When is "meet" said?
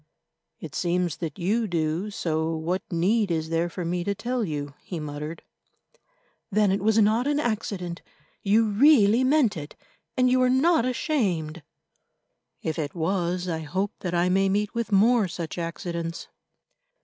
14.49-14.73